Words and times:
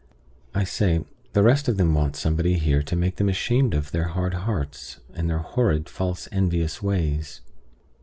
I 0.55 0.63
say, 0.63 1.05
the 1.33 1.43
rest 1.43 1.67
of 1.67 1.77
them 1.77 1.93
want 1.93 2.15
somebody 2.15 2.55
here 2.57 2.81
to 2.81 2.95
make 2.95 3.17
them 3.17 3.29
ashamed 3.29 3.75
of 3.75 3.91
their 3.91 4.05
hard 4.07 4.33
hearts, 4.33 4.99
and 5.13 5.29
their 5.29 5.37
horrid, 5.37 5.87
false, 5.89 6.27
envious 6.31 6.81
ways. 6.81 7.41